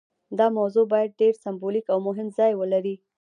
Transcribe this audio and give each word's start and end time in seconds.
دا 0.39 0.47
موضوع 0.57 0.85
باید 0.93 1.17
ډیر 1.21 1.33
سمبولیک 1.43 1.85
او 1.93 1.99
مهم 2.07 2.27
ځای 2.37 2.51
ولري. 2.55 2.95